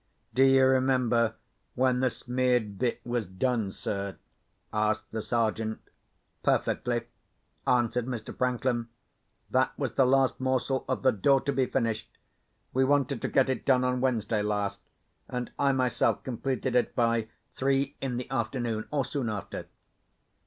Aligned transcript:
"Do 0.33 0.43
you 0.43 0.65
remember 0.65 1.35
when 1.75 1.99
the 1.99 2.09
smeared 2.09 2.79
bit 2.79 3.01
was 3.05 3.27
done, 3.27 3.71
sir?" 3.71 4.17
asked 4.73 5.11
the 5.11 5.21
Sergeant. 5.21 5.77
"Perfectly," 6.41 7.03
answered 7.67 8.07
Mr. 8.07 8.35
Franklin. 8.35 8.87
"That 9.51 9.77
was 9.77 9.91
the 9.93 10.07
last 10.07 10.39
morsel 10.41 10.85
of 10.89 11.03
the 11.03 11.11
door 11.11 11.41
to 11.41 11.51
be 11.53 11.67
finished. 11.67 12.17
We 12.73 12.83
wanted 12.83 13.21
to 13.21 13.27
get 13.27 13.47
it 13.47 13.63
done, 13.63 13.83
on 13.83 14.01
Wednesday 14.01 14.41
last—and 14.41 15.51
I 15.59 15.71
myself 15.71 16.23
completed 16.23 16.75
it 16.75 16.95
by 16.95 17.27
three 17.53 17.95
in 18.01 18.17
the 18.17 18.27
afternoon, 18.31 18.87
or 18.89 19.05
soon 19.05 19.29
after." 19.29 19.67